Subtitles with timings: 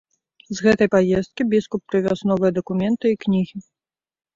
[0.59, 3.57] З гэтай паездкі біскуп прывёз новыя дакументы і кнігі.